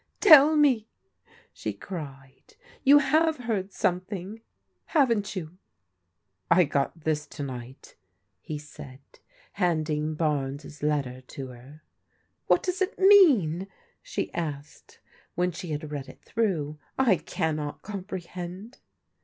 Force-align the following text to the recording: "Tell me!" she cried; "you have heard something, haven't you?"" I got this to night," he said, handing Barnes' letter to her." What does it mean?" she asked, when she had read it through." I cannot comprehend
"Tell 0.19 0.55
me!" 0.55 0.87
she 1.53 1.73
cried; 1.73 2.55
"you 2.83 2.97
have 2.97 3.37
heard 3.37 3.71
something, 3.71 4.41
haven't 4.85 5.35
you?"" 5.35 5.59
I 6.59 6.63
got 6.63 7.01
this 7.01 7.27
to 7.27 7.43
night," 7.43 7.95
he 8.41 8.57
said, 8.57 8.99
handing 9.51 10.15
Barnes' 10.15 10.81
letter 10.81 11.21
to 11.27 11.49
her." 11.49 11.83
What 12.47 12.63
does 12.63 12.81
it 12.81 12.97
mean?" 12.97 13.67
she 14.01 14.33
asked, 14.33 14.99
when 15.35 15.51
she 15.51 15.69
had 15.69 15.91
read 15.91 16.07
it 16.09 16.23
through." 16.25 16.79
I 16.97 17.17
cannot 17.17 17.83
comprehend 17.83 18.79